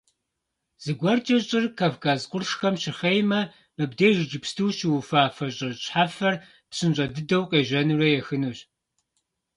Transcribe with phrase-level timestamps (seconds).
[0.83, 3.41] Зыгуэркӏэ щӏыр Кавказ къуршхэм щыхъеймэ,
[3.77, 6.35] мыбдеж иджыпсту щыуфафэ щӏы щхьэфэр
[6.69, 8.59] псынщӏэ дыдэу къежьэнурэ ехынущ.